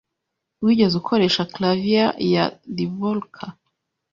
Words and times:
Wigeze 0.63 0.93
ukoresha 1.01 1.49
clavier 1.53 2.11
ya 2.33 2.45
Dvorak? 2.77 3.35